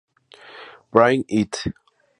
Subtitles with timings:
[0.89, 1.65] Bring It!